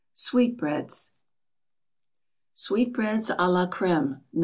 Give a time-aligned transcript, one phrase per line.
[0.15, 1.13] SWEETBREADS
[2.55, 4.39] SWEETBREADS à la CREME, No.